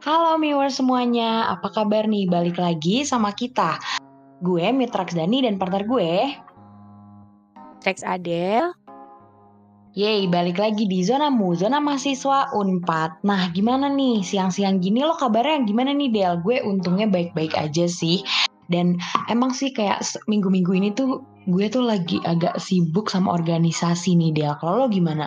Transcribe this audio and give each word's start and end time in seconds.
Halo 0.00 0.40
viewers 0.40 0.80
semuanya, 0.80 1.52
apa 1.52 1.68
kabar 1.68 2.08
nih? 2.08 2.24
Balik 2.24 2.56
lagi 2.56 3.04
sama 3.04 3.36
kita. 3.36 3.76
Gue 4.40 4.64
Mitrax 4.72 5.12
Dani 5.12 5.44
dan 5.44 5.60
partner 5.60 5.84
gue 5.84 6.40
Trax 7.84 8.00
Adel. 8.00 8.72
Yeay, 9.92 10.24
balik 10.24 10.56
lagi 10.56 10.88
di 10.88 11.04
Zonamu, 11.04 11.52
Zona 11.52 11.84
Mahasiswa 11.84 12.48
Unpad. 12.56 13.20
Nah, 13.28 13.52
gimana 13.52 13.92
nih? 13.92 14.24
Siang-siang 14.24 14.80
gini 14.80 15.04
lo 15.04 15.20
kabarnya 15.20 15.68
gimana 15.68 15.92
nih, 15.92 16.08
Del? 16.08 16.40
Gue 16.40 16.64
untungnya 16.64 17.04
baik-baik 17.10 17.60
aja 17.60 17.84
sih. 17.84 18.24
Dan 18.70 18.96
emang 19.26 19.50
sih 19.50 19.74
kayak 19.74 20.00
minggu-minggu 20.30 20.70
ini 20.72 20.94
tuh 20.94 21.26
gue 21.50 21.66
tuh 21.66 21.82
lagi 21.82 22.22
agak 22.22 22.56
sibuk 22.62 23.10
sama 23.10 23.34
organisasi 23.34 24.14
nih 24.14 24.30
Del. 24.30 24.54
Kalau 24.62 24.86
lo 24.86 24.88
gimana? 24.88 25.26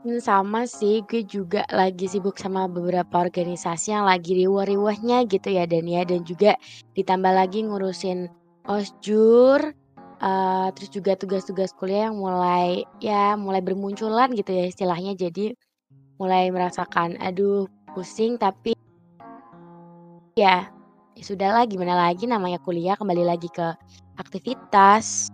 Hmm, 0.00 0.18
sama 0.18 0.64
sih, 0.66 1.04
gue 1.06 1.22
juga 1.22 1.62
lagi 1.70 2.08
sibuk 2.10 2.34
sama 2.40 2.66
beberapa 2.66 3.20
organisasi 3.20 3.94
yang 3.94 4.08
lagi 4.08 4.32
riwah-riwahnya 4.32 5.28
gitu 5.30 5.54
ya 5.54 5.68
Dan 5.70 5.86
ya. 5.86 6.02
Dan 6.02 6.26
juga 6.26 6.58
ditambah 6.98 7.30
lagi 7.30 7.62
ngurusin 7.62 8.26
osjur, 8.66 9.76
uh, 10.24 10.68
terus 10.74 10.90
juga 10.90 11.14
tugas-tugas 11.14 11.70
kuliah 11.76 12.08
yang 12.10 12.18
mulai 12.18 12.82
ya 12.98 13.36
mulai 13.36 13.62
bermunculan 13.62 14.32
gitu 14.34 14.50
ya 14.50 14.66
istilahnya. 14.66 15.14
Jadi 15.14 15.54
mulai 16.18 16.48
merasakan, 16.48 17.20
aduh 17.20 17.68
pusing 17.92 18.38
tapi 18.40 18.72
ya 20.38 20.70
ya 21.20 21.28
sudahlah 21.28 21.68
gimana 21.68 22.08
lagi 22.08 22.24
namanya 22.24 22.56
kuliah 22.64 22.96
kembali 22.96 23.28
lagi 23.28 23.52
ke 23.52 23.76
aktivitas. 24.16 25.28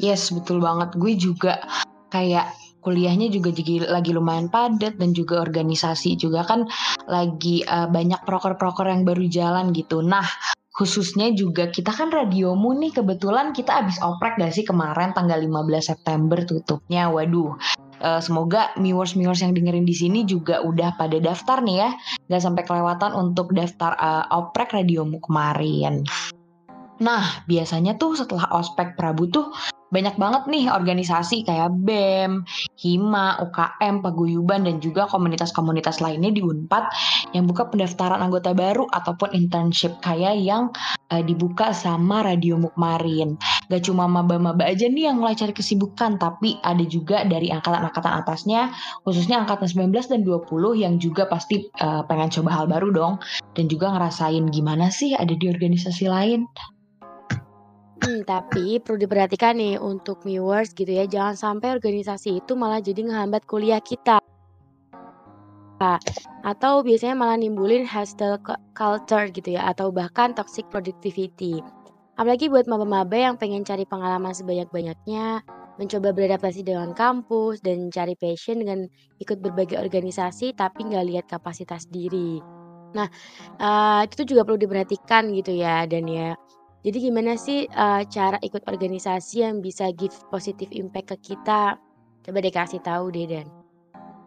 Yes, 0.00 0.32
betul 0.32 0.64
banget. 0.64 0.96
Gue 0.96 1.12
juga 1.12 1.60
kayak 2.08 2.48
kuliahnya 2.80 3.28
juga 3.28 3.52
jadi 3.52 3.84
lagi 3.84 4.16
lumayan 4.16 4.48
padat 4.48 4.96
dan 4.96 5.12
juga 5.12 5.44
organisasi 5.44 6.16
juga 6.16 6.48
kan 6.48 6.64
lagi 7.04 7.60
uh, 7.68 7.84
banyak 7.92 8.24
proker-proker 8.24 8.88
yang 8.88 9.04
baru 9.04 9.28
jalan 9.28 9.76
gitu. 9.76 10.00
Nah, 10.00 10.24
khususnya 10.72 11.28
juga 11.36 11.68
kita 11.68 11.92
kan 11.92 12.08
radiomu 12.08 12.72
nih 12.80 12.96
kebetulan 12.96 13.52
kita 13.52 13.84
habis 13.84 14.00
oprek 14.00 14.40
gak 14.40 14.56
sih 14.56 14.64
kemarin 14.64 15.12
tanggal 15.12 15.36
15 15.36 15.84
September 15.84 16.40
tutupnya. 16.48 17.12
Waduh, 17.12 17.60
uh, 18.00 18.20
semoga 18.20 18.72
viewers-viewers 18.80 19.44
yang 19.44 19.52
dengerin 19.52 19.86
di 19.86 19.94
sini 19.96 20.24
juga 20.26 20.60
udah 20.64 20.96
pada 20.96 21.20
daftar 21.20 21.62
nih 21.64 21.76
ya. 21.86 21.90
Gak 22.28 22.42
sampai 22.42 22.62
kelewatan 22.66 23.12
untuk 23.14 23.52
daftar 23.54 23.94
uh, 23.96 24.24
oprek 24.32 24.74
radiomu 24.74 25.20
kemarin. 25.22 26.04
Nah, 27.00 27.44
biasanya 27.48 27.96
tuh 27.96 28.12
setelah 28.12 28.44
ospek 28.52 28.92
Prabu 28.92 29.32
tuh 29.32 29.48
banyak 29.90 30.14
banget 30.16 30.42
nih 30.46 30.70
organisasi 30.70 31.42
kayak 31.42 31.74
BEM, 31.82 32.46
HIMA, 32.78 33.42
UKM, 33.42 34.00
Paguyuban, 34.06 34.62
dan 34.64 34.78
juga 34.78 35.10
komunitas-komunitas 35.10 35.98
lainnya 35.98 36.30
di 36.30 36.40
UNPAD 36.40 36.84
yang 37.34 37.50
buka 37.50 37.66
pendaftaran 37.68 38.22
anggota 38.22 38.54
baru 38.54 38.86
ataupun 38.90 39.34
internship 39.34 39.98
kayak 39.98 40.38
yang 40.38 40.70
uh, 41.10 41.22
dibuka 41.22 41.74
sama 41.74 42.22
Radio 42.22 42.56
Mukmarin. 42.56 43.34
Gak 43.66 43.90
cuma 43.90 44.06
maba-maba 44.06 44.66
aja 44.66 44.86
nih 44.86 45.10
yang 45.10 45.18
mulai 45.18 45.34
cari 45.34 45.50
kesibukan, 45.50 46.18
tapi 46.18 46.58
ada 46.62 46.82
juga 46.86 47.26
dari 47.26 47.50
angkatan-angkatan 47.50 48.22
atasnya, 48.22 48.70
khususnya 49.02 49.42
angkatan 49.42 49.66
19 49.66 50.10
dan 50.10 50.20
20 50.22 50.82
yang 50.82 50.94
juga 51.02 51.26
pasti 51.26 51.66
uh, 51.82 52.06
pengen 52.06 52.30
coba 52.30 52.50
hal 52.62 52.66
baru 52.70 52.88
dong, 52.94 53.14
dan 53.58 53.66
juga 53.66 53.90
ngerasain 53.90 54.46
gimana 54.54 54.90
sih 54.94 55.18
ada 55.18 55.34
di 55.34 55.46
organisasi 55.50 56.06
lain. 56.06 56.46
Hmm, 58.00 58.24
tapi 58.24 58.80
perlu 58.80 58.96
diperhatikan 58.96 59.60
nih 59.60 59.76
untuk 59.76 60.24
viewers 60.24 60.72
gitu 60.72 60.88
ya, 60.88 61.04
jangan 61.04 61.36
sampai 61.36 61.76
organisasi 61.76 62.40
itu 62.40 62.56
malah 62.56 62.80
jadi 62.80 63.04
ngehambat 63.04 63.44
kuliah 63.44 63.80
kita. 63.80 64.16
Atau 66.40 66.80
biasanya 66.80 67.16
malah 67.16 67.36
nimbulin 67.36 67.84
hostile 67.84 68.40
culture 68.72 69.28
gitu 69.28 69.56
ya, 69.56 69.68
atau 69.68 69.92
bahkan 69.92 70.32
toxic 70.32 70.64
productivity. 70.72 71.60
Apalagi 72.16 72.48
buat 72.48 72.68
maba-maba 72.68 73.16
yang 73.16 73.36
pengen 73.36 73.64
cari 73.68 73.84
pengalaman 73.84 74.32
sebanyak-banyaknya, 74.32 75.44
mencoba 75.76 76.12
beradaptasi 76.12 76.64
dengan 76.64 76.92
kampus, 76.92 77.60
dan 77.64 77.92
cari 77.92 78.16
passion 78.16 78.60
dengan 78.60 78.88
ikut 79.20 79.40
berbagai 79.40 79.80
organisasi 79.80 80.52
tapi 80.56 80.88
nggak 80.88 81.04
lihat 81.08 81.24
kapasitas 81.28 81.88
diri. 81.88 82.40
Nah, 82.92 83.08
uh, 83.60 84.04
itu 84.04 84.24
juga 84.24 84.44
perlu 84.44 84.60
diperhatikan 84.60 85.32
gitu 85.32 85.52
ya, 85.56 85.84
dan 85.88 86.04
ya 86.08 86.36
jadi 86.80 86.98
gimana 87.12 87.36
sih, 87.36 87.68
uh, 87.68 88.00
cara 88.08 88.40
ikut 88.40 88.64
organisasi 88.64 89.44
yang 89.44 89.60
bisa 89.60 89.92
give 89.92 90.16
positive 90.32 90.72
impact 90.72 91.12
ke 91.12 91.36
kita? 91.36 91.76
Coba 92.24 92.38
deh 92.40 92.52
kasih 92.52 92.80
tahu 92.80 93.12
deh, 93.12 93.28
Dan. 93.28 93.46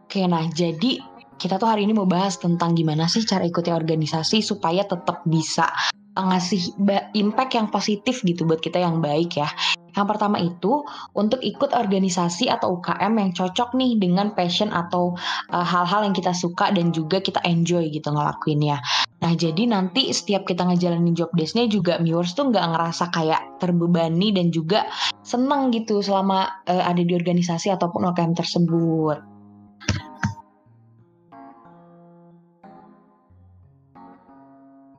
Oke, 0.06 0.22
nah 0.30 0.46
jadi 0.53 1.02
kita 1.42 1.58
tuh 1.58 1.66
hari 1.66 1.90
ini 1.90 1.97
mau 1.97 2.06
bahas 2.06 2.38
tentang 2.38 2.78
gimana 2.78 3.09
sih 3.09 3.25
cara 3.25 3.42
ikuti 3.42 3.74
organisasi 3.74 4.46
supaya 4.46 4.86
tetap 4.86 5.25
bisa 5.25 5.66
ngasih 6.13 6.78
impact 7.18 7.58
yang 7.58 7.74
positif 7.74 8.22
gitu 8.22 8.46
buat 8.46 8.62
kita 8.62 8.78
yang 8.78 9.02
baik 9.02 9.42
ya. 9.42 9.50
Yang 9.94 10.08
pertama 10.13 10.38
itu 10.38 10.86
untuk 11.18 11.42
ikut 11.42 11.74
organisasi 11.74 12.50
atau 12.50 12.78
UKM 12.78 13.13
yang 13.18 13.31
cocok 13.34 13.74
nih 13.78 13.97
dengan 13.97 14.34
passion 14.38 14.69
atau 14.69 15.18
eh, 15.50 15.66
hal-hal 15.66 16.06
yang 16.06 16.13
kita 16.13 16.34
suka 16.34 16.69
dan 16.74 16.94
juga 16.94 17.22
kita 17.22 17.42
enjoy 17.46 17.90
gitu 17.90 18.13
ngelakuinnya. 18.13 18.78
Nah 19.23 19.39
jadi 19.39 19.72
nanti 19.72 20.11
setiap 20.11 20.44
kita 20.44 20.67
ngejalanin 20.67 21.16
job 21.16 21.31
desknya 21.31 21.63
juga 21.72 21.95
viewers 22.03 22.35
tuh 22.35 22.51
nggak 22.51 22.75
ngerasa 22.75 23.07
kayak 23.07 23.56
terbebani 23.63 24.35
dan 24.35 24.51
juga 24.51 24.84
seneng 25.23 25.72
gitu 25.72 26.03
selama 26.03 26.59
uh, 26.67 26.84
ada 26.84 27.00
di 27.00 27.16
organisasi 27.16 27.72
ataupun 27.72 28.03
UKM 28.12 28.35
tersebut. 28.35 29.17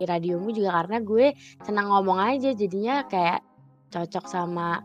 Di 0.01 0.05
radiomu 0.09 0.57
juga 0.57 0.73
karena 0.73 1.05
gue 1.05 1.37
senang 1.61 1.93
ngomong 1.93 2.17
aja 2.17 2.57
jadinya 2.57 3.05
kayak 3.05 3.45
cocok 3.93 4.25
sama 4.25 4.81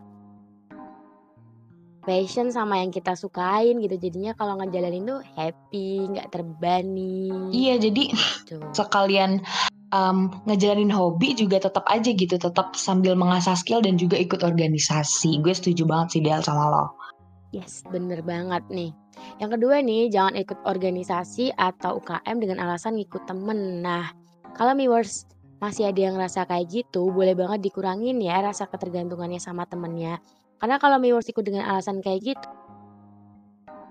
passion 2.09 2.49
sama 2.49 2.81
yang 2.81 2.89
kita 2.89 3.13
sukain 3.13 3.77
gitu. 3.77 4.01
Jadinya 4.01 4.33
kalau 4.33 4.57
ngejalanin 4.57 5.05
tuh 5.05 5.21
happy 5.37 6.09
nggak 6.09 6.33
terbani 6.33 7.29
iya 7.53 7.77
jadi 7.77 8.09
gitu. 8.09 8.57
sekalian 8.73 9.45
um, 9.93 10.33
ngejalanin 10.49 10.89
hobi 10.89 11.37
juga 11.37 11.61
tetap 11.61 11.85
aja 11.85 12.09
gitu 12.09 12.41
tetap 12.41 12.73
sambil 12.73 13.13
mengasah 13.13 13.53
skill 13.53 13.85
dan 13.85 14.01
juga 14.01 14.17
ikut 14.17 14.41
organisasi. 14.41 15.37
Gue 15.45 15.53
setuju 15.53 15.85
banget 15.85 16.17
sih 16.17 16.21
Del 16.25 16.41
sama 16.41 16.73
lo. 16.73 16.85
Yes 17.53 17.85
bener 17.85 18.25
banget 18.25 18.65
nih. 18.73 18.89
Yang 19.37 19.61
kedua 19.61 19.85
nih 19.85 20.09
jangan 20.09 20.33
ikut 20.33 20.59
organisasi 20.65 21.53
atau 21.53 22.01
UKM 22.01 22.37
dengan 22.41 22.57
alasan 22.65 22.97
ngikut 22.97 23.29
temen. 23.29 23.85
Nah 23.85 24.09
kalau 24.57 24.73
viewers 24.73 25.29
masih 25.59 25.91
ada 25.91 25.99
yang 25.99 26.15
rasa 26.15 26.47
kayak 26.47 26.71
gitu, 26.71 27.11
boleh 27.11 27.35
banget 27.35 27.59
dikurangin 27.59 28.17
ya 28.23 28.39
rasa 28.39 28.65
ketergantungannya 28.65 29.43
sama 29.43 29.67
temennya. 29.67 30.23
Karena 30.59 30.75
kalau 30.77 30.99
viewers 30.99 31.31
ikut 31.31 31.43
dengan 31.43 31.65
alasan 31.71 32.03
kayak 32.03 32.35
gitu, 32.35 32.47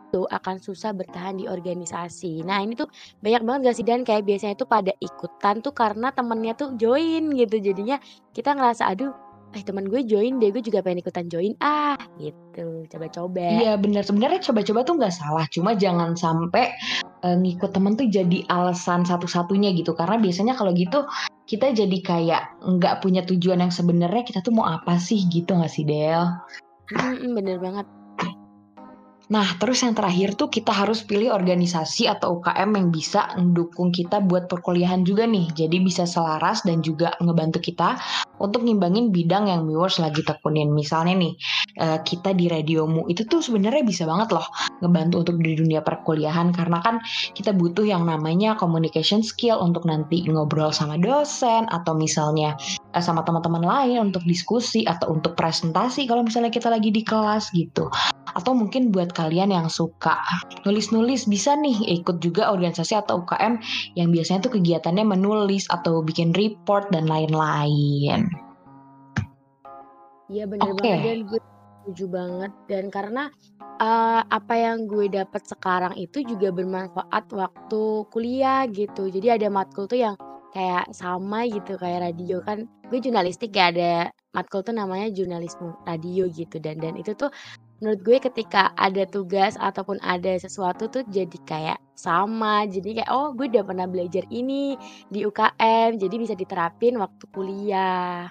itu 0.09 0.25
akan 0.25 0.56
susah 0.56 0.97
bertahan 0.97 1.37
di 1.37 1.45
organisasi. 1.45 2.41
Nah 2.41 2.65
ini 2.65 2.73
tuh 2.73 2.89
banyak 3.21 3.45
banget 3.45 3.61
gak 3.69 3.77
sih 3.77 3.84
dan? 3.84 4.01
Kayak 4.09 4.25
biasanya 4.25 4.56
tuh 4.56 4.69
pada 4.69 4.93
ikutan 5.05 5.61
tuh 5.61 5.77
karena 5.77 6.09
temennya 6.17 6.56
tuh 6.56 6.73
join 6.81 7.29
gitu. 7.37 7.61
Jadinya 7.61 8.01
kita 8.33 8.56
ngerasa 8.56 8.89
aduh 8.89 9.12
eh 9.56 9.65
teman 9.65 9.88
gue 9.88 10.05
join 10.05 10.37
deh 10.37 10.53
gue 10.53 10.61
juga 10.61 10.85
pengen 10.85 11.05
ikutan 11.05 11.29
join. 11.29 11.53
Ah 11.61 11.97
gitu. 12.17 12.88
Coba-coba. 12.88 13.44
Iya 13.61 13.76
benar 13.76 14.05
sebenarnya 14.05 14.41
coba-coba 14.44 14.81
tuh 14.85 14.94
nggak 14.97 15.14
salah. 15.14 15.44
Cuma 15.53 15.76
jangan 15.76 16.17
sampai 16.17 16.73
uh, 17.25 17.37
ngikut 17.37 17.73
temen 17.73 17.97
tuh 17.97 18.09
jadi 18.09 18.49
alasan 18.49 19.05
satu-satunya 19.05 19.76
gitu. 19.76 19.93
Karena 19.93 20.17
biasanya 20.17 20.56
kalau 20.56 20.73
gitu 20.73 21.05
kita 21.49 21.73
jadi 21.73 21.99
kayak 22.05 22.43
nggak 22.61 23.00
punya 23.00 23.25
tujuan 23.25 23.65
yang 23.65 23.73
sebenarnya 23.73 24.21
kita 24.21 24.45
tuh 24.45 24.53
mau 24.53 24.69
apa 24.69 25.00
sih 25.00 25.25
gitu 25.33 25.56
nggak 25.56 25.73
sih 25.73 25.89
Del? 25.89 26.29
Hmm, 26.93 27.33
bener 27.33 27.56
banget 27.56 27.89
Nah, 29.29 29.45
terus 29.61 29.85
yang 29.85 29.93
terakhir 29.93 30.41
tuh 30.41 30.49
kita 30.49 30.73
harus 30.73 31.05
pilih 31.05 31.29
organisasi 31.37 32.09
atau 32.09 32.41
UKM 32.41 32.81
yang 32.81 32.89
bisa 32.89 33.29
mendukung 33.37 33.93
kita 33.93 34.25
buat 34.25 34.49
perkuliahan 34.49 35.05
juga 35.05 35.29
nih. 35.29 35.53
Jadi 35.53 35.85
bisa 35.85 36.09
selaras 36.09 36.65
dan 36.65 36.81
juga 36.81 37.12
ngebantu 37.21 37.61
kita 37.61 38.00
untuk 38.41 38.65
ngimbangin 38.65 39.12
bidang 39.12 39.53
yang 39.53 39.69
viewers 39.69 40.00
lagi 40.00 40.25
tekunin. 40.25 40.73
Misalnya 40.73 41.12
nih, 41.21 41.33
eh, 41.77 41.99
kita 42.00 42.33
di 42.33 42.49
radiomu 42.49 43.05
itu 43.12 43.29
tuh 43.29 43.45
sebenarnya 43.45 43.85
bisa 43.85 44.09
banget 44.09 44.33
loh 44.33 44.49
ngebantu 44.82 45.26
untuk 45.26 45.36
di 45.42 45.58
dunia 45.58 45.82
perkuliahan 45.82 46.54
karena 46.54 46.78
kan 46.82 47.02
kita 47.34 47.54
butuh 47.54 47.86
yang 47.86 48.06
namanya 48.06 48.54
communication 48.58 49.22
skill 49.22 49.58
untuk 49.58 49.86
nanti 49.86 50.22
ngobrol 50.26 50.70
sama 50.70 50.98
dosen 50.98 51.66
atau 51.70 51.94
misalnya 51.94 52.54
eh, 52.94 53.02
sama 53.02 53.22
teman-teman 53.26 53.62
lain 53.62 54.10
untuk 54.12 54.22
diskusi 54.25 54.86
atau 54.86 55.14
untuk 55.14 55.34
presentasi 55.34 56.06
kalau 56.06 56.22
misalnya 56.22 56.52
kita 56.52 56.70
lagi 56.70 56.90
di 56.90 57.02
kelas 57.02 57.50
gitu. 57.54 57.90
atau 58.28 58.52
mungkin 58.54 58.92
buat 58.94 59.16
kalian 59.16 59.50
yang 59.50 59.66
suka 59.72 60.20
nulis-nulis 60.62 61.26
bisa 61.26 61.58
nih 61.58 61.75
ikut 61.98 62.20
juga 62.22 62.52
organisasi 62.52 62.94
atau 62.94 63.25
UKM 63.25 63.58
yang 63.98 64.14
biasanya 64.14 64.46
tuh 64.46 64.60
kegiatannya 64.60 65.02
menulis 65.02 65.66
atau 65.72 66.04
bikin 66.04 66.30
report 66.36 66.92
dan 66.92 67.08
lain-lain. 67.08 68.28
Iya 70.28 70.44
bener 70.44 70.76
okay. 70.76 70.92
banget 70.92 71.04
dan 71.08 71.20
gue 71.25 71.40
setuju 71.88 72.05
banget. 72.12 72.52
Dan 72.69 72.93
karena 72.93 73.32
uh, 73.81 74.20
apa 74.29 74.55
yang 74.61 74.85
gue 74.85 75.08
dapat 75.08 75.40
sekarang 75.49 75.96
itu 75.96 76.20
juga 76.20 76.52
bermanfaat 76.52 77.32
waktu 77.32 78.05
kuliah 78.12 78.69
gitu. 78.69 79.08
Jadi 79.08 79.40
ada 79.40 79.49
matkul 79.49 79.88
tuh 79.88 79.96
yang 79.96 80.14
kayak 80.52 80.93
sama 80.93 81.49
gitu 81.49 81.81
kayak 81.81 82.12
radio 82.12 82.44
kan. 82.44 82.69
Gue 82.93 83.00
jurnalistik 83.00 83.56
ya 83.56 83.73
ada 83.73 84.12
matkul 84.37 84.61
tuh 84.61 84.76
namanya 84.76 85.08
jurnalisme 85.08 85.73
radio 85.88 86.29
gitu. 86.29 86.61
Dan 86.61 86.76
dan 86.76 87.00
itu 87.00 87.17
tuh 87.17 87.32
menurut 87.81 88.05
gue 88.05 88.19
ketika 88.20 88.76
ada 88.76 89.08
tugas 89.08 89.56
ataupun 89.56 89.96
ada 90.05 90.37
sesuatu 90.37 90.93
tuh 90.93 91.08
jadi 91.08 91.38
kayak 91.49 91.81
sama. 91.96 92.69
Jadi 92.69 93.00
kayak 93.00 93.08
oh 93.08 93.32
gue 93.32 93.49
udah 93.49 93.64
pernah 93.64 93.88
belajar 93.88 94.29
ini 94.29 94.76
di 95.08 95.25
UKM 95.25 95.96
jadi 95.96 96.14
bisa 96.20 96.37
diterapin 96.37 97.00
waktu 97.00 97.25
kuliah 97.32 98.29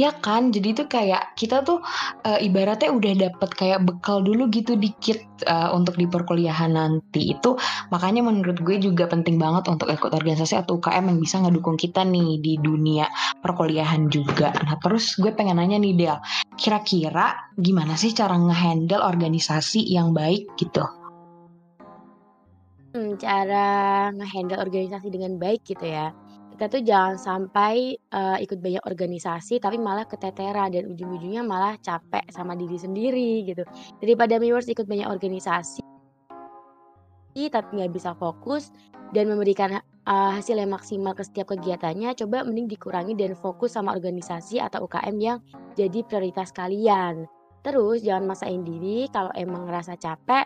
Ya 0.00 0.16
kan, 0.16 0.48
jadi 0.48 0.72
itu 0.72 0.88
kayak 0.88 1.36
kita 1.36 1.60
tuh 1.60 1.84
uh, 2.24 2.40
ibaratnya 2.40 2.88
udah 2.88 3.12
dapet 3.20 3.50
kayak 3.52 3.84
bekal 3.84 4.24
dulu 4.24 4.48
gitu 4.48 4.72
dikit 4.72 5.20
uh, 5.44 5.76
untuk 5.76 6.00
di 6.00 6.08
perkuliahan 6.08 6.72
nanti. 6.72 7.36
Itu 7.36 7.60
makanya 7.92 8.24
menurut 8.24 8.64
gue 8.64 8.80
juga 8.80 9.04
penting 9.12 9.36
banget 9.36 9.68
untuk 9.68 9.92
ikut 9.92 10.08
organisasi 10.08 10.56
atau 10.56 10.80
UKM 10.80 11.04
yang 11.12 11.20
bisa 11.20 11.44
ngedukung 11.44 11.76
kita 11.76 12.00
nih 12.08 12.40
di 12.40 12.56
dunia 12.56 13.12
perkuliahan 13.44 14.08
juga. 14.08 14.56
Nah 14.64 14.80
terus 14.80 15.20
gue 15.20 15.36
pengen 15.36 15.60
nanya 15.60 15.76
nih 15.76 15.92
Del, 15.92 16.16
kira-kira 16.56 17.52
gimana 17.60 17.92
sih 18.00 18.16
cara 18.16 18.40
ngehandle 18.40 19.04
organisasi 19.04 19.84
yang 19.84 20.16
baik 20.16 20.48
gitu? 20.56 20.80
Hmm, 22.96 23.20
cara 23.20 24.08
ngehandle 24.16 24.64
organisasi 24.64 25.12
dengan 25.12 25.36
baik 25.36 25.60
gitu 25.68 25.84
ya 25.84 26.08
kita 26.60 26.76
tuh 26.76 26.84
jangan 26.84 27.16
sampai 27.16 27.96
uh, 28.12 28.36
ikut 28.36 28.60
banyak 28.60 28.84
organisasi 28.84 29.64
tapi 29.64 29.80
malah 29.80 30.04
keteteran 30.04 30.68
dan 30.68 30.92
ujung-ujungnya 30.92 31.40
malah 31.40 31.80
capek 31.80 32.20
sama 32.28 32.52
diri 32.52 32.76
sendiri 32.76 33.48
gitu. 33.48 33.64
Daripada 33.96 34.36
viewers 34.36 34.68
ikut 34.68 34.84
banyak 34.84 35.08
organisasi 35.08 35.80
tapi 37.48 37.80
nggak 37.80 37.96
bisa 37.96 38.12
fokus 38.12 38.68
dan 39.16 39.32
memberikan 39.32 39.80
uh, 40.04 40.30
hasil 40.36 40.60
yang 40.60 40.76
maksimal 40.76 41.16
ke 41.16 41.24
setiap 41.24 41.56
kegiatannya, 41.56 42.12
coba 42.12 42.44
mending 42.44 42.68
dikurangi 42.68 43.16
dan 43.16 43.32
fokus 43.32 43.80
sama 43.80 43.96
organisasi 43.96 44.60
atau 44.60 44.84
UKM 44.84 45.16
yang 45.16 45.40
jadi 45.80 46.04
prioritas 46.04 46.52
kalian. 46.52 47.24
Terus 47.64 48.04
jangan 48.04 48.36
masain 48.36 48.60
diri 48.60 49.08
kalau 49.08 49.32
emang 49.32 49.64
ngerasa 49.64 49.96
capek, 49.96 50.44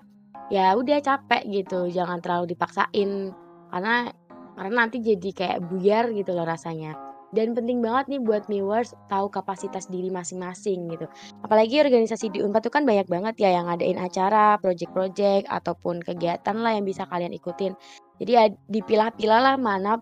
ya 0.55 0.79
udah 0.79 1.03
capek 1.03 1.43
gitu, 1.51 1.91
jangan 1.91 2.23
terlalu 2.23 2.55
dipaksain 2.55 3.35
karena 3.75 4.15
karena 4.55 4.87
nanti 4.87 5.03
jadi 5.03 5.31
kayak 5.35 5.59
buyar 5.67 6.11
gitu 6.15 6.33
loh 6.33 6.47
rasanya. 6.47 6.95
Dan 7.35 7.51
penting 7.51 7.83
banget 7.83 8.15
nih 8.15 8.23
buat 8.23 8.47
viewers 8.47 8.95
tahu 9.11 9.27
kapasitas 9.27 9.91
diri 9.91 10.07
masing-masing 10.07 10.87
gitu. 10.95 11.11
Apalagi 11.43 11.83
organisasi 11.83 12.31
di 12.31 12.39
Unpad 12.39 12.63
itu 12.63 12.71
kan 12.71 12.87
banyak 12.87 13.11
banget 13.11 13.35
ya 13.43 13.59
yang 13.59 13.67
ngadain 13.67 13.99
acara, 13.99 14.55
project-project 14.63 15.51
ataupun 15.51 15.99
kegiatan 16.07 16.55
lah 16.55 16.79
yang 16.79 16.87
bisa 16.87 17.03
kalian 17.11 17.35
ikutin. 17.35 17.75
Jadi 18.23 18.31
ya 18.31 18.47
dipilah-pilah 18.71 19.41
lah 19.43 19.57
mana 19.59 19.99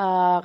uh, 0.00 0.40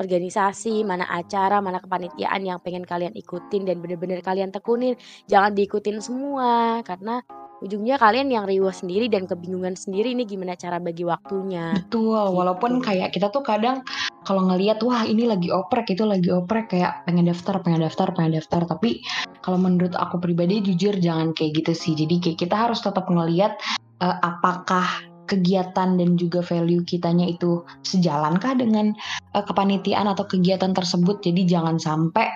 organisasi, 0.00 0.86
mana 0.86 1.04
acara, 1.10 1.60
mana 1.60 1.82
kepanitiaan 1.82 2.46
yang 2.46 2.62
pengen 2.64 2.88
kalian 2.88 3.12
ikutin 3.12 3.68
dan 3.68 3.84
bener-bener 3.84 4.24
kalian 4.24 4.48
tekunin. 4.48 4.96
Jangan 5.28 5.52
diikutin 5.52 6.00
semua 6.00 6.80
karena 6.88 7.20
ujungnya 7.58 7.98
kalian 7.98 8.30
yang 8.30 8.44
riuh 8.46 8.70
sendiri 8.70 9.10
dan 9.10 9.26
kebingungan 9.26 9.74
sendiri 9.74 10.14
ini 10.14 10.22
gimana 10.24 10.54
cara 10.54 10.78
bagi 10.78 11.02
waktunya. 11.02 11.74
Betul, 11.74 12.14
gitu. 12.14 12.36
walaupun 12.38 12.78
kayak 12.78 13.10
kita 13.10 13.30
tuh 13.34 13.42
kadang 13.42 13.82
kalau 14.22 14.46
ngelihat 14.46 14.78
wah 14.86 15.02
ini 15.02 15.26
lagi 15.26 15.50
oprek 15.50 15.90
itu 15.94 16.06
lagi 16.06 16.30
oprek 16.30 16.70
kayak 16.70 17.02
pengen 17.08 17.26
daftar, 17.26 17.58
pengen 17.64 17.82
daftar, 17.82 18.08
pengen 18.14 18.38
daftar, 18.38 18.62
tapi 18.68 19.02
kalau 19.42 19.58
menurut 19.58 19.94
aku 19.98 20.20
pribadi 20.22 20.62
jujur 20.62 20.94
jangan 20.98 21.34
kayak 21.34 21.64
gitu 21.64 21.72
sih. 21.74 21.92
Jadi 21.98 22.20
kayak 22.22 22.38
kita 22.38 22.54
harus 22.54 22.78
tetap 22.84 23.08
ngelihat 23.10 23.58
uh, 24.04 24.16
apakah 24.22 24.86
kegiatan 25.28 26.00
dan 26.00 26.16
juga 26.16 26.40
value 26.40 26.80
kitanya 26.88 27.28
itu 27.28 27.60
sejalankah 27.84 28.56
dengan 28.56 28.96
uh, 29.36 29.44
kepanitiaan 29.44 30.08
atau 30.08 30.24
kegiatan 30.24 30.72
tersebut. 30.72 31.20
Jadi 31.20 31.44
jangan 31.44 31.76
sampai 31.76 32.32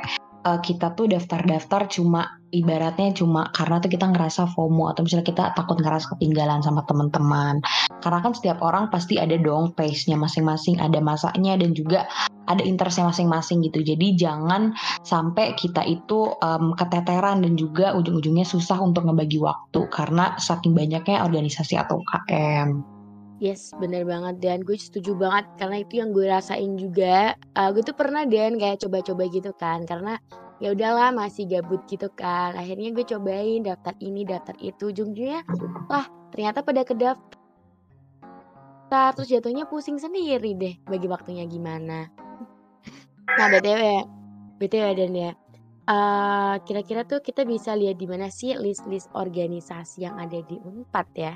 uh, 0.47 0.61
kita 0.61 0.95
tuh 0.95 1.11
daftar-daftar 1.11 1.89
cuma 1.91 2.43
ibaratnya 2.53 3.17
cuma 3.17 3.49
karena 3.51 3.81
tuh 3.81 3.89
kita 3.89 4.13
ngerasa 4.13 4.53
FOMO 4.53 4.93
atau 4.93 5.03
misalnya 5.09 5.27
kita 5.27 5.45
takut 5.57 5.81
ngerasa 5.81 6.13
ketinggalan 6.17 6.61
sama 6.61 6.85
teman-teman. 6.85 7.65
Karena 8.05 8.19
kan 8.21 8.37
setiap 8.37 8.61
orang 8.61 8.93
pasti 8.93 9.17
ada 9.17 9.35
dong 9.41 9.73
pace-nya 9.73 10.21
masing-masing, 10.21 10.77
ada 10.79 11.01
masanya 11.01 11.57
dan 11.57 11.73
juga 11.73 12.05
ada 12.45 12.61
interestnya 12.61 13.09
masing-masing 13.09 13.65
gitu. 13.65 13.81
Jadi 13.81 14.19
jangan 14.19 14.77
sampai 15.07 15.57
kita 15.57 15.87
itu 15.89 16.37
um, 16.43 16.77
keteteran 16.77 17.41
dan 17.41 17.55
juga 17.57 17.97
ujung-ujungnya 17.97 18.45
susah 18.45 18.77
untuk 18.83 19.09
ngebagi 19.09 19.41
waktu 19.41 19.81
karena 19.89 20.37
saking 20.37 20.77
banyaknya 20.77 21.25
organisasi 21.25 21.81
atau 21.81 22.03
KM. 22.05 23.02
Yes, 23.43 23.75
bener 23.75 24.07
banget 24.07 24.39
dan 24.39 24.63
gue 24.63 24.79
setuju 24.79 25.19
banget 25.19 25.51
karena 25.59 25.83
itu 25.83 25.99
yang 25.99 26.15
gue 26.15 26.31
rasain 26.31 26.79
juga. 26.79 27.35
Uh, 27.59 27.75
gue 27.75 27.83
tuh 27.83 27.91
pernah 27.91 28.23
dan 28.23 28.55
kayak 28.55 28.87
coba-coba 28.87 29.27
gitu 29.35 29.51
kan 29.59 29.83
karena 29.83 30.15
ya 30.63 30.71
udahlah 30.71 31.11
masih 31.11 31.51
gabut 31.51 31.83
gitu 31.91 32.07
kan. 32.15 32.55
Akhirnya 32.55 32.95
gue 32.95 33.03
cobain 33.03 33.67
daftar 33.67 33.99
ini, 33.99 34.23
daftar 34.23 34.55
itu. 34.63 34.95
Ujung-ujungnya 34.95 35.43
wah 35.91 36.07
ternyata 36.31 36.63
pada 36.63 36.87
kedaftar 36.87 37.35
terus 39.19 39.27
jatuhnya 39.27 39.67
pusing 39.67 39.99
sendiri 39.99 40.55
deh 40.55 40.79
bagi 40.87 41.11
waktunya 41.11 41.43
gimana. 41.43 42.15
Nah, 43.27 43.47
BTW, 43.51 43.83
BTW 44.63 44.87
dan 44.95 45.13
ya. 45.19 45.33
Uh, 45.83 46.63
kira-kira 46.63 47.03
tuh 47.03 47.19
kita 47.19 47.43
bisa 47.43 47.75
lihat 47.75 47.99
di 47.99 48.07
mana 48.07 48.31
sih 48.31 48.55
list-list 48.55 49.11
organisasi 49.19 50.07
yang 50.07 50.15
ada 50.15 50.39
di 50.47 50.63
Unpad 50.63 51.09
ya. 51.19 51.35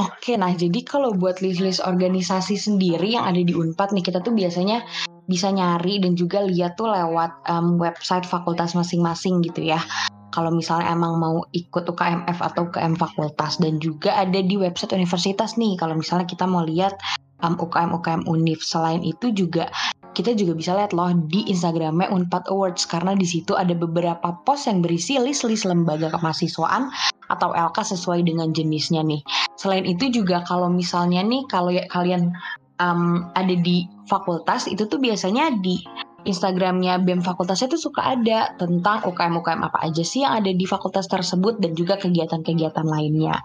Oke, 0.00 0.40
nah 0.40 0.48
jadi 0.48 0.80
kalau 0.88 1.12
buat 1.12 1.44
list-list 1.44 1.84
organisasi 1.84 2.56
sendiri 2.56 3.12
yang 3.12 3.28
ada 3.28 3.44
di 3.44 3.52
Unpad 3.52 3.92
nih 3.92 4.00
kita 4.00 4.24
tuh 4.24 4.32
biasanya 4.32 4.80
bisa 5.28 5.52
nyari 5.52 6.00
dan 6.00 6.16
juga 6.16 6.40
lihat 6.40 6.80
tuh 6.80 6.88
lewat 6.88 7.44
um, 7.52 7.76
website 7.76 8.24
fakultas 8.24 8.72
masing-masing 8.72 9.44
gitu 9.44 9.60
ya. 9.60 9.84
Kalau 10.32 10.48
misalnya 10.48 10.96
emang 10.96 11.20
mau 11.20 11.44
ikut 11.52 11.84
UKMF 11.84 12.40
atau 12.40 12.72
UKM 12.72 12.96
fakultas 12.96 13.60
dan 13.60 13.76
juga 13.84 14.16
ada 14.16 14.40
di 14.40 14.56
website 14.56 14.96
universitas 14.96 15.60
nih 15.60 15.76
kalau 15.76 15.92
misalnya 15.92 16.24
kita 16.24 16.48
mau 16.48 16.64
lihat 16.64 16.96
um, 17.44 17.60
UKM 17.60 17.92
UKM 17.92 18.22
Unif. 18.24 18.64
Selain 18.64 19.04
itu 19.04 19.28
juga 19.28 19.68
kita 20.16 20.32
juga 20.32 20.56
bisa 20.56 20.72
lihat 20.72 20.96
loh 20.96 21.12
di 21.28 21.44
Instagramnya 21.52 22.08
Unpad 22.08 22.48
Awards 22.48 22.88
karena 22.88 23.12
di 23.12 23.28
situ 23.28 23.56
ada 23.56 23.76
beberapa 23.76 24.40
post 24.48 24.68
yang 24.68 24.80
berisi 24.80 25.20
list-list 25.20 25.68
lembaga 25.68 26.12
kemahasiswaan 26.12 26.88
atau 27.30 27.54
LK 27.54 27.96
sesuai 27.96 28.26
dengan 28.26 28.50
jenisnya 28.50 29.04
nih. 29.04 29.22
Selain 29.58 29.86
itu 29.86 30.10
juga 30.10 30.42
kalau 30.42 30.72
misalnya 30.72 31.22
nih 31.22 31.46
kalau 31.46 31.70
ya, 31.70 31.86
kalian 31.90 32.34
um, 32.82 33.30
ada 33.38 33.54
di 33.54 33.86
fakultas 34.10 34.66
itu 34.66 34.86
tuh 34.90 34.98
biasanya 34.98 35.54
di 35.62 35.78
Instagramnya 36.22 37.02
BEM 37.02 37.26
fakultasnya 37.26 37.66
tuh 37.66 37.82
suka 37.82 38.14
ada 38.14 38.54
tentang 38.54 39.02
UKM-UKM 39.02 39.60
apa 39.66 39.78
aja 39.82 40.06
sih 40.06 40.22
yang 40.22 40.38
ada 40.38 40.54
di 40.54 40.62
fakultas 40.70 41.10
tersebut 41.10 41.58
dan 41.58 41.74
juga 41.74 41.98
kegiatan-kegiatan 41.98 42.86
lainnya. 42.86 43.42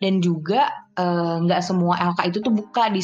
Dan 0.00 0.24
juga 0.24 0.72
eh, 0.96 1.36
nggak 1.44 1.60
uh, 1.60 1.64
semua 1.64 2.00
LK 2.16 2.32
itu 2.32 2.38
tuh 2.40 2.52
buka 2.52 2.88
di, 2.88 3.00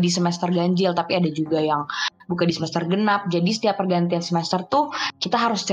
di 0.00 0.10
semester 0.10 0.48
ganjil, 0.48 0.96
tapi 0.96 1.20
ada 1.20 1.28
juga 1.28 1.60
yang 1.60 1.84
buka 2.26 2.48
di 2.48 2.54
semester 2.56 2.84
genap. 2.88 3.28
Jadi 3.28 3.50
setiap 3.50 3.80
pergantian 3.80 4.24
semester 4.24 4.64
tuh 4.68 4.90
kita 5.20 5.36
harus 5.36 5.64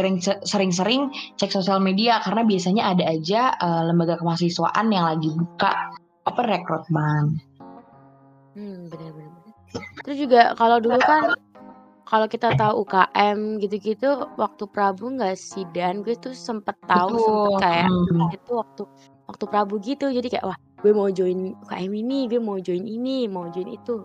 sering-sering 0.44 1.12
cek 1.38 1.52
sosial 1.52 1.80
media 1.80 2.20
karena 2.24 2.44
biasanya 2.44 2.84
ada 2.96 3.04
aja 3.08 3.56
uh, 3.60 3.82
lembaga 3.88 4.20
kemahasiswaan 4.20 4.88
yang 4.92 5.06
lagi 5.08 5.30
buka 5.32 5.96
apa 6.28 6.42
rekrutmen. 6.46 7.42
Hmm, 8.56 8.92
benar-benar. 8.92 9.42
Terus 10.04 10.18
juga 10.20 10.42
kalau 10.60 10.84
dulu 10.84 11.00
kan 11.00 11.32
kalau 12.12 12.28
kita 12.28 12.52
tahu 12.60 12.84
UKM 12.84 13.64
gitu-gitu 13.64 14.28
waktu 14.36 14.64
Prabu 14.68 15.16
nggak 15.16 15.40
sih 15.40 15.64
dan 15.72 16.04
gue 16.04 16.12
tuh 16.20 16.36
sempet 16.36 16.76
tahu 16.84 17.16
sempet 17.16 17.64
kayak 17.64 17.88
hmm. 17.88 18.36
itu 18.36 18.52
waktu 18.52 18.84
waktu 19.32 19.46
Prabu 19.48 19.80
gitu 19.80 20.12
jadi 20.12 20.28
kayak 20.28 20.44
wah 20.44 20.60
gue 20.84 20.92
mau 20.92 21.08
join 21.08 21.56
UKM 21.64 21.92
ini 21.96 22.28
gue 22.28 22.44
mau 22.44 22.60
join 22.60 22.84
ini 22.84 23.32
mau 23.32 23.48
join 23.48 23.72
itu 23.72 24.04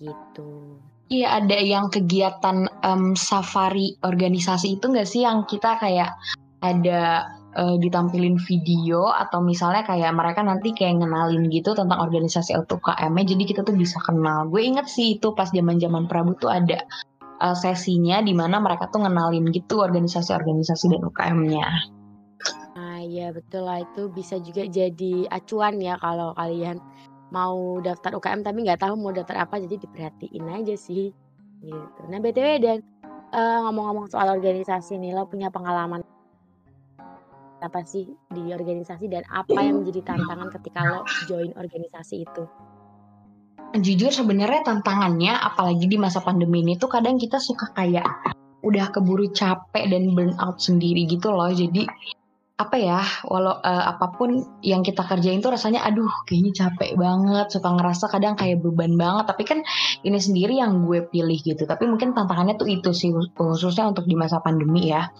gitu 0.00 0.80
Iya 1.12 1.44
ada 1.44 1.58
yang 1.60 1.92
kegiatan 1.92 2.64
um, 2.80 3.12
safari 3.12 4.00
organisasi 4.00 4.80
itu 4.80 4.84
nggak 4.88 5.04
sih 5.04 5.22
yang 5.22 5.44
kita 5.44 5.76
kayak 5.76 6.16
ada 6.64 7.28
uh, 7.52 7.76
ditampilin 7.76 8.40
video 8.40 9.12
atau 9.12 9.44
misalnya 9.44 9.84
kayak 9.84 10.16
mereka 10.16 10.40
nanti 10.40 10.72
kayak 10.72 11.04
ngenalin 11.04 11.52
gitu 11.52 11.76
tentang 11.76 12.00
organisasi 12.00 12.56
atau 12.56 12.80
UKM-nya 12.80 13.36
jadi 13.36 13.42
kita 13.44 13.60
tuh 13.68 13.76
bisa 13.76 14.00
kenal. 14.00 14.48
Gue 14.48 14.64
inget 14.64 14.88
sih 14.88 15.20
itu 15.20 15.36
pas 15.36 15.52
zaman-zaman 15.52 16.08
Prabu 16.08 16.40
tuh 16.40 16.48
ada 16.48 16.80
uh, 17.44 17.52
sesinya 17.52 18.24
di 18.24 18.32
mana 18.32 18.56
mereka 18.64 18.88
tuh 18.88 19.04
ngenalin 19.04 19.52
gitu 19.52 19.84
organisasi-organisasi 19.84 20.88
dan 20.88 21.04
UKM-nya. 21.04 21.68
Iya 23.04 23.30
betul 23.30 23.68
lah 23.68 23.84
itu 23.84 24.10
bisa 24.10 24.40
juga 24.42 24.66
jadi 24.66 25.28
acuan 25.30 25.78
ya 25.78 25.94
kalau 26.00 26.34
kalian 26.34 26.82
mau 27.34 27.82
daftar 27.82 28.14
UKM 28.14 28.46
tapi 28.46 28.62
nggak 28.62 28.86
tahu 28.86 28.94
mau 28.94 29.10
daftar 29.10 29.42
apa 29.42 29.58
jadi 29.58 29.82
diperhatiin 29.82 30.46
aja 30.54 30.78
sih, 30.78 31.10
gitu. 31.58 32.00
Nah 32.06 32.22
BTW 32.22 32.48
dan, 32.62 32.78
eee, 33.34 33.58
ngomong-ngomong 33.66 34.06
soal 34.06 34.30
organisasi 34.30 35.02
nih 35.02 35.10
lo 35.18 35.26
punya 35.26 35.50
pengalaman 35.50 36.06
apa 37.58 37.80
sih 37.82 38.06
di 38.30 38.52
organisasi 38.54 39.10
dan 39.10 39.26
apa 39.32 39.56
yang 39.58 39.82
menjadi 39.82 40.14
tantangan 40.14 40.54
ketika 40.54 40.80
lo 40.86 41.00
join 41.26 41.50
organisasi 41.58 42.22
itu? 42.22 42.44
Jujur 43.74 44.14
sebenarnya 44.14 44.62
tantangannya 44.62 45.34
apalagi 45.34 45.90
di 45.90 45.98
masa 45.98 46.22
pandemi 46.22 46.62
ini 46.62 46.78
tuh 46.78 46.86
kadang 46.86 47.18
kita 47.18 47.42
suka 47.42 47.74
kayak 47.74 48.06
udah 48.62 48.86
keburu 48.94 49.26
capek 49.34 49.90
dan 49.90 50.14
burnout 50.14 50.62
sendiri 50.62 51.10
gitu 51.10 51.34
loh. 51.34 51.50
Jadi 51.50 51.82
apa 52.54 52.78
ya, 52.78 53.02
walau 53.26 53.58
uh, 53.58 53.84
apa 53.90 54.14
pun 54.14 54.38
yang 54.62 54.86
kita 54.86 55.02
kerjain 55.02 55.42
tuh 55.42 55.50
rasanya 55.50 55.82
aduh 55.82 56.06
kayaknya 56.22 56.54
capek 56.54 56.94
banget, 56.94 57.50
suka 57.50 57.66
ngerasa 57.66 58.06
kadang 58.06 58.38
kayak 58.38 58.62
beban 58.62 58.94
banget, 58.94 59.26
tapi 59.26 59.42
kan 59.42 59.58
ini 60.06 60.22
sendiri 60.22 60.62
yang 60.62 60.86
gue 60.86 61.02
pilih 61.02 61.34
gitu. 61.34 61.66
Tapi 61.66 61.90
mungkin 61.90 62.14
tantangannya 62.14 62.54
tuh 62.54 62.70
itu 62.70 62.94
sih 62.94 63.10
khususnya 63.34 63.90
untuk 63.90 64.06
di 64.06 64.14
masa 64.14 64.38
pandemi 64.38 64.86
ya. 64.86 65.10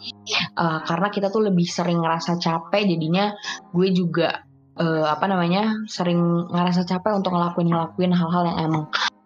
Uh, 0.54 0.78
karena 0.86 1.10
kita 1.10 1.34
tuh 1.34 1.42
lebih 1.42 1.66
sering 1.66 2.06
ngerasa 2.06 2.38
capek 2.38 2.86
jadinya 2.86 3.34
gue 3.74 3.90
juga 3.90 4.46
uh, 4.78 5.10
apa 5.10 5.26
namanya 5.26 5.74
sering 5.90 6.46
ngerasa 6.54 6.86
capek 6.86 7.18
untuk 7.18 7.34
ngelakuin 7.34 7.66
ngelakuin 7.66 8.14
hal-hal 8.14 8.42
yang 8.46 8.58
emang 8.70 8.84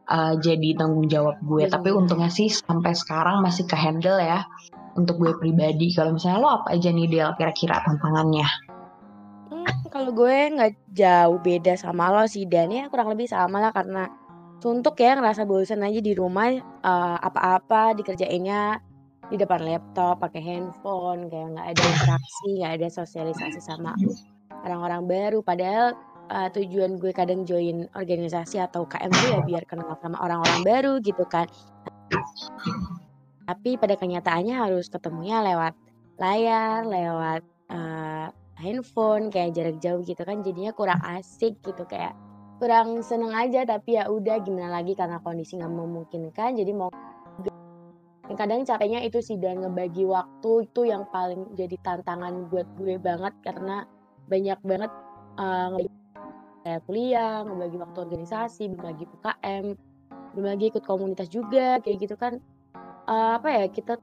uh, 0.09 0.33
jadi 0.41 0.81
tanggung 0.81 1.13
jawab 1.13 1.37
gue. 1.45 1.69
Tapi 1.69 1.93
untungnya 1.93 2.33
sih 2.33 2.49
sampai 2.49 2.97
sekarang 2.97 3.45
masih 3.45 3.69
ke 3.69 3.77
handle 3.77 4.17
ya 4.17 4.49
untuk 4.99 5.23
gue 5.23 5.33
pribadi. 5.39 5.95
Kalau 5.95 6.19
misalnya 6.19 6.43
lo 6.43 6.49
apa 6.63 6.75
aja 6.75 6.91
nih 6.91 7.07
Del 7.07 7.31
kira-kira 7.39 7.79
tantangannya? 7.87 8.49
Hmm, 9.49 9.71
kalau 9.95 10.11
gue 10.11 10.37
nggak 10.59 10.73
jauh 10.93 11.39
beda 11.39 11.79
sama 11.79 12.11
lo 12.11 12.27
sih 12.27 12.45
dan 12.51 12.75
ya 12.75 12.91
kurang 12.91 13.15
lebih 13.15 13.31
sama 13.31 13.63
lah 13.63 13.71
karena 13.71 14.11
suntuk 14.59 14.99
ya 14.99 15.15
ngerasa 15.15 15.47
bosan 15.47 15.87
aja 15.87 16.03
di 16.03 16.13
rumah 16.19 16.51
uh, 16.83 17.17
apa-apa 17.23 17.95
dikerjainnya 17.95 18.83
di 19.29 19.37
depan 19.39 19.63
laptop 19.63 20.19
pakai 20.19 20.43
handphone 20.43 21.31
kayak 21.31 21.55
nggak 21.55 21.67
ada 21.77 21.83
interaksi 21.85 22.49
nggak 22.59 22.73
ada 22.81 22.89
sosialisasi 22.91 23.61
sama 23.63 23.93
orang-orang 24.67 25.03
baru 25.07 25.39
padahal 25.45 25.95
uh, 26.33 26.49
tujuan 26.51 26.97
gue 26.99 27.13
kadang 27.15 27.45
join 27.45 27.87
organisasi 27.95 28.59
atau 28.59 28.89
KM 28.89 29.13
ya 29.31 29.39
biar 29.45 29.63
kenal 29.69 29.95
sama 30.01 30.19
orang-orang 30.19 30.61
baru 30.65 30.93
gitu 31.05 31.23
kan 31.29 31.47
tapi 33.49 33.81
pada 33.81 33.97
kenyataannya 33.97 34.53
harus 34.53 34.93
ketemunya 34.93 35.41
lewat 35.41 35.73
layar, 36.21 36.85
lewat, 36.85 37.43
uh, 37.73 38.29
handphone, 38.61 39.33
kayak 39.33 39.57
jarak 39.57 39.77
jauh 39.81 40.05
gitu 40.05 40.21
kan. 40.21 40.45
Jadinya 40.45 40.77
kurang 40.77 41.01
asik 41.01 41.57
gitu, 41.65 41.89
kayak 41.89 42.13
kurang 42.61 43.01
seneng 43.01 43.33
aja. 43.33 43.65
Tapi 43.65 43.97
ya 43.97 44.11
udah 44.13 44.43
gimana 44.45 44.69
lagi? 44.83 44.93
Karena 44.93 45.17
kondisi 45.25 45.57
nggak 45.57 45.73
memungkinkan 45.73 46.61
jadi 46.61 46.73
mau 46.77 46.93
kadang 48.37 48.63
capeknya 48.63 49.01
itu 49.03 49.25
sih 49.25 49.41
dan 49.41 49.65
ngebagi 49.65 50.05
waktu 50.05 50.69
itu 50.69 50.85
yang 50.85 51.09
paling 51.09 51.49
jadi 51.57 51.81
tantangan 51.81 52.53
buat 52.53 52.69
gue 52.77 53.01
banget. 53.01 53.33
Karena 53.41 53.89
banyak 54.29 54.61
banget, 54.61 54.93
uh, 55.41 55.73
kayak 56.69 56.85
kuliah, 56.85 57.49
ngebagi 57.49 57.81
waktu 57.81 57.99
organisasi, 58.05 58.69
berbagi 58.77 59.09
UKM, 59.09 59.73
berbagi 60.37 60.65
ikut 60.77 60.85
komunitas 60.85 61.33
juga 61.33 61.81
kayak 61.81 61.97
gitu 62.05 62.21
kan 62.21 62.37
uh, 63.09 63.41
apa 63.41 63.49
ya, 63.49 63.65
kita 63.73 63.97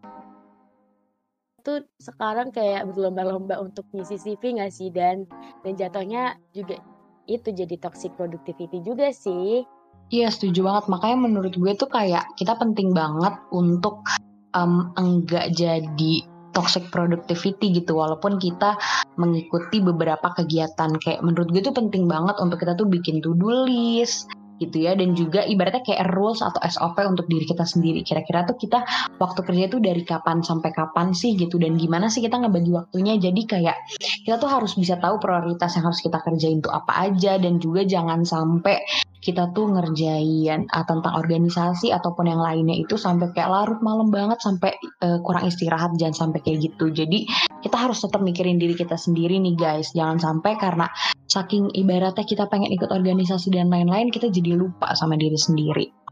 tuh 1.61 1.85
sekarang 2.01 2.49
kayak 2.49 2.89
berlomba-lomba 2.89 3.61
untuk 3.61 3.85
ngisi 3.93 4.17
CV 4.17 4.57
nggak 4.57 4.73
sih? 4.73 4.89
Dan 4.89 5.29
dan 5.61 5.77
jatuhnya 5.77 6.41
juga 6.51 6.81
itu 7.29 7.53
jadi 7.53 7.77
toxic 7.77 8.13
productivity 8.17 8.81
juga 8.81 9.13
sih. 9.13 9.65
Iya 10.13 10.29
setuju 10.29 10.69
banget, 10.69 10.85
makanya 10.93 11.17
menurut 11.17 11.53
gue 11.57 11.73
tuh 11.73 11.89
kayak 11.89 12.29
kita 12.37 12.53
penting 12.61 12.93
banget 12.93 13.33
untuk, 13.49 14.05
um, 14.53 14.93
enggak 14.93 15.49
jadi 15.57 16.13
toxic 16.53 16.87
productivity 16.93 17.73
gitu 17.73 17.97
walaupun 17.97 18.37
kita 18.39 18.79
mengikuti 19.19 19.83
beberapa 19.83 20.31
kegiatan 20.37 20.95
kayak 21.03 21.19
menurut 21.19 21.51
gue 21.51 21.59
tuh 21.59 21.75
penting 21.75 22.07
banget 22.07 22.37
untuk 22.39 22.63
kita 22.63 22.77
tuh 22.77 22.87
bikin 22.87 23.19
to 23.19 23.35
do 23.35 23.49
list, 23.67 24.29
gitu 24.59 24.83
ya. 24.83 24.93
Dan 24.95 25.13
juga 25.13 25.43
ibaratnya 25.43 25.83
kayak 25.83 26.11
rules 26.13 26.39
atau 26.43 26.59
SOP 26.63 26.97
untuk 27.05 27.25
diri 27.27 27.45
kita 27.47 27.63
sendiri. 27.67 28.01
Kira-kira 28.01 28.47
tuh 28.47 28.57
kita 28.59 28.83
waktu 29.19 29.39
kerja 29.43 29.63
itu 29.71 29.77
dari 29.81 30.03
kapan 30.03 30.41
sampai 30.43 30.71
kapan 30.71 31.11
sih 31.11 31.35
gitu? 31.35 31.59
Dan 31.59 31.75
gimana 31.75 32.07
sih 32.11 32.23
kita 32.23 32.39
ngebagi 32.39 32.71
waktunya? 32.71 33.15
Jadi 33.19 33.41
kayak 33.47 33.77
kita 34.23 34.35
tuh 34.37 34.49
harus 34.51 34.75
bisa 34.75 34.99
tahu 34.99 35.19
prioritas 35.19 35.75
yang 35.75 35.87
harus 35.87 36.01
kita 36.03 36.19
kerjain 36.21 36.59
tuh 36.63 36.71
apa 36.71 37.11
aja. 37.11 37.37
Dan 37.39 37.59
juga 37.59 37.83
jangan 37.83 38.23
sampai 38.23 38.79
kita 39.25 39.49
tuh 39.57 39.73
ngerjain 39.73 40.69
uh, 40.69 40.85
tentang 40.85 41.17
organisasi 41.17 41.89
ataupun 41.89 42.29
yang 42.29 42.37
lainnya 42.37 42.77
itu 42.77 42.93
sampai 42.93 43.33
kayak 43.33 43.49
larut 43.49 43.81
malam 43.81 44.13
banget 44.13 44.37
sampai 44.37 44.77
uh, 45.01 45.17
kurang 45.25 45.49
istirahat 45.49 45.97
jangan 45.97 46.29
sampai 46.29 46.45
kayak 46.45 46.69
gitu. 46.69 46.93
Jadi 46.93 47.25
kita 47.65 47.73
harus 47.73 48.05
tetap 48.05 48.21
mikirin 48.21 48.61
diri 48.61 48.77
kita 48.77 48.93
sendiri 48.93 49.41
nih 49.41 49.57
guys. 49.57 49.97
Jangan 49.97 50.21
sampai 50.21 50.61
karena 50.61 50.85
saking 51.25 51.73
ibaratnya 51.73 52.21
kita 52.21 52.45
pengen 52.45 52.69
ikut 52.69 52.93
organisasi 52.93 53.49
dan 53.49 53.73
lain-lain 53.73 54.13
kita 54.13 54.29
jadi 54.29 54.53
lupa 54.53 54.93
sama 54.93 55.17
diri 55.17 55.35
sendiri 55.41 56.04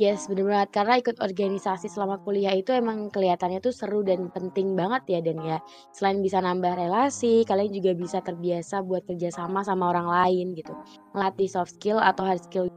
Yes, 0.00 0.32
bener 0.32 0.48
banget. 0.48 0.70
Karena 0.72 0.96
ikut 0.96 1.20
organisasi 1.20 1.92
selama 1.92 2.16
kuliah 2.24 2.56
itu 2.56 2.72
emang 2.72 3.12
kelihatannya 3.12 3.60
tuh 3.60 3.68
seru 3.68 4.00
dan 4.00 4.32
penting 4.32 4.72
banget 4.72 5.04
ya 5.12 5.20
dan 5.20 5.36
ya. 5.44 5.58
Selain 5.92 6.24
bisa 6.24 6.40
nambah 6.40 6.72
relasi, 6.72 7.44
kalian 7.44 7.68
juga 7.68 7.92
bisa 7.92 8.24
terbiasa 8.24 8.80
buat 8.80 9.04
kerjasama 9.04 9.60
sama 9.60 9.92
orang 9.92 10.08
lain 10.08 10.56
gitu. 10.56 10.72
Melatih 11.12 11.52
soft 11.52 11.76
skill 11.76 12.00
atau 12.00 12.24
hard 12.24 12.40
skill 12.40 12.72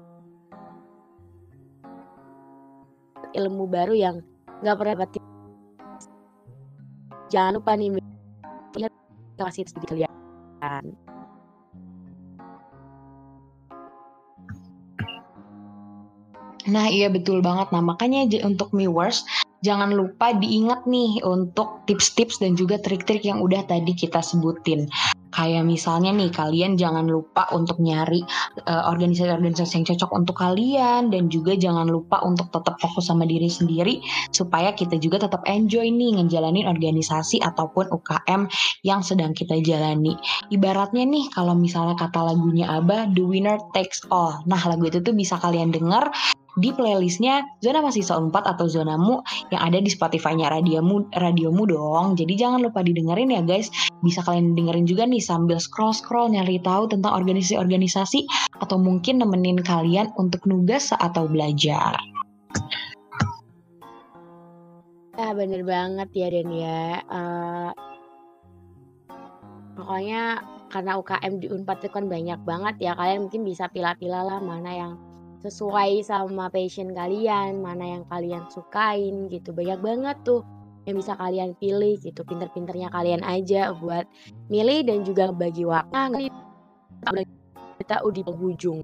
ilmu 3.31 3.71
baru 3.71 3.95
yang 3.95 4.15
nggak 4.59 4.75
pernah 4.75 4.93
dapat. 4.99 5.23
Jangan 7.31 7.55
lupa 7.55 7.71
nih 7.79 8.03
kasih 9.39 9.63
sedikit 9.63 9.95
kalian. 9.95 11.02
Nah 16.69 16.87
iya 16.87 17.11
betul 17.11 17.43
banget. 17.43 17.75
Nah 17.75 17.83
makanya 17.83 18.23
untuk 18.47 18.71
viewers 18.71 19.27
jangan 19.63 19.95
lupa 19.95 20.35
diingat 20.35 20.83
nih 20.83 21.23
untuk 21.23 21.87
tips-tips 21.87 22.43
dan 22.43 22.59
juga 22.59 22.79
trik-trik 22.83 23.23
yang 23.23 23.39
udah 23.39 23.63
tadi 23.63 23.95
kita 23.95 24.19
sebutin. 24.19 24.91
Kayak 25.33 25.65
misalnya 25.65 26.13
nih 26.13 26.29
kalian 26.29 26.77
jangan 26.77 27.09
lupa 27.09 27.49
untuk 27.57 27.81
nyari 27.81 28.21
uh, 28.69 28.85
organisasi-organisasi 28.93 29.81
yang 29.81 29.87
cocok 29.89 30.11
untuk 30.13 30.37
kalian 30.37 31.09
dan 31.09 31.25
juga 31.25 31.57
jangan 31.57 31.89
lupa 31.89 32.21
untuk 32.21 32.53
tetap 32.53 32.77
fokus 32.77 33.09
sama 33.09 33.25
diri 33.25 33.49
sendiri 33.49 33.97
supaya 34.29 34.77
kita 34.77 35.01
juga 35.01 35.25
tetap 35.25 35.41
enjoy 35.49 35.89
nih 35.89 36.21
ngejalanin 36.21 36.69
organisasi 36.69 37.41
ataupun 37.41 37.89
UKM 37.89 38.45
yang 38.85 39.01
sedang 39.01 39.33
kita 39.33 39.57
jalani. 39.65 40.13
Ibaratnya 40.53 41.01
nih 41.01 41.33
kalau 41.33 41.57
misalnya 41.57 41.97
kata 41.97 42.29
lagunya 42.29 42.69
Abah, 42.69 43.09
the 43.09 43.25
winner 43.25 43.57
takes 43.73 44.05
all. 44.13 44.37
Nah 44.45 44.61
lagu 44.69 44.85
itu 44.85 45.01
tuh 45.01 45.17
bisa 45.17 45.41
kalian 45.41 45.73
dengar 45.73 46.13
di 46.57 46.69
playlistnya 46.69 47.41
Zona 47.65 47.81
Mahasiswa 47.81 48.19
4 48.19 48.29
atau 48.29 48.65
Zonamu 48.69 49.25
yang 49.49 49.61
ada 49.65 49.81
di 49.81 49.89
Spotify-nya 49.89 50.53
radiomu, 50.53 51.09
radiomu 51.17 51.65
dong. 51.65 52.13
Jadi 52.13 52.37
jangan 52.37 52.61
lupa 52.61 52.85
didengerin 52.85 53.33
ya 53.33 53.41
guys. 53.41 53.73
Bisa 54.05 54.21
kalian 54.21 54.53
dengerin 54.53 54.85
juga 54.85 55.09
nih 55.09 55.23
sambil 55.23 55.57
scroll-scroll 55.57 56.29
nyari 56.33 56.61
tahu 56.61 56.91
tentang 56.91 57.13
organisasi-organisasi 57.17 58.29
atau 58.61 58.77
mungkin 58.77 59.21
nemenin 59.21 59.61
kalian 59.65 60.13
untuk 60.21 60.45
nugas 60.45 60.93
atau 60.93 61.25
belajar. 61.25 61.97
Ah 65.13 65.31
bener 65.33 65.61
banget 65.61 66.09
ya 66.13 66.27
Den 66.33 66.49
ya. 66.49 67.01
Uh, 67.05 67.69
pokoknya 69.77 70.41
karena 70.73 70.97
UKM 70.97 71.33
di 71.37 71.47
Unpad 71.53 71.85
itu 71.85 71.89
kan 71.93 72.09
banyak 72.09 72.39
banget 72.49 72.75
ya 72.81 72.97
kalian 72.97 73.29
mungkin 73.29 73.45
bisa 73.45 73.69
pilih-pilih 73.69 74.23
lah 74.25 74.41
mana 74.41 74.71
yang 74.73 74.93
sesuai 75.43 76.07
sama 76.07 76.47
passion 76.47 76.95
kalian, 76.95 77.59
mana 77.59 77.99
yang 77.99 78.03
kalian 78.07 78.47
sukain 78.47 79.27
gitu. 79.27 79.51
Banyak 79.51 79.79
banget 79.83 80.17
tuh 80.23 80.41
yang 80.87 80.95
bisa 80.99 81.19
kalian 81.19 81.51
pilih 81.59 81.99
gitu. 81.99 82.23
Pinter-pinternya 82.23 82.87
kalian 82.89 83.21
aja 83.27 83.75
buat 83.75 84.07
milih 84.47 84.87
dan 84.87 85.03
juga 85.03 85.35
bagi 85.35 85.67
waktu. 85.67 85.91
Nah, 85.91 86.09
kita 87.83 87.99
udah 88.07 88.23
penghujung. 88.23 88.79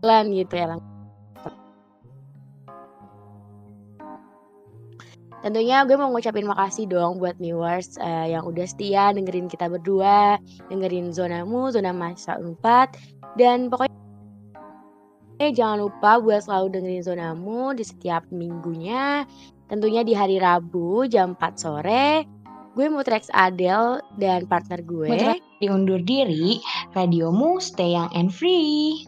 Lan 0.00 0.32
gitu 0.32 0.54
ya. 0.56 0.72
Lang. 0.72 0.82
Tentunya 5.38 5.86
gue 5.86 5.94
mau 5.94 6.10
ngucapin 6.10 6.50
makasih 6.50 6.90
dong 6.90 7.22
buat 7.22 7.38
viewers 7.38 7.94
uh, 8.02 8.26
yang 8.26 8.42
udah 8.42 8.66
setia 8.66 9.14
dengerin 9.14 9.46
kita 9.46 9.70
berdua, 9.70 10.34
dengerin 10.66 11.14
zonamu, 11.14 11.70
zona 11.70 11.94
masa 11.94 12.42
4 12.42 12.58
dan 13.38 13.70
pokoknya 13.70 13.97
Eh, 15.38 15.54
jangan 15.54 15.86
lupa 15.86 16.18
buat 16.18 16.42
selalu 16.42 16.66
dengerin 16.74 17.06
Zonamu 17.06 17.70
di 17.70 17.86
setiap 17.86 18.26
minggunya. 18.34 19.22
Tentunya 19.70 20.02
di 20.02 20.10
hari 20.10 20.42
Rabu 20.42 21.06
jam 21.06 21.38
4 21.38 21.54
sore. 21.54 22.26
Gue 22.74 22.90
Mutrex 22.90 23.30
Adele 23.30 24.02
dan 24.18 24.50
partner 24.50 24.82
gue. 24.82 25.06
Mutlak 25.06 25.42
diundur 25.62 26.02
diri, 26.02 26.58
radiomu 26.90 27.62
stay 27.62 27.94
young 27.94 28.10
and 28.14 28.34
free. 28.34 29.06